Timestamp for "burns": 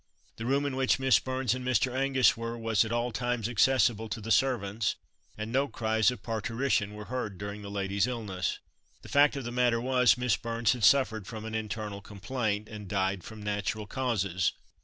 1.19-1.53, 10.37-10.71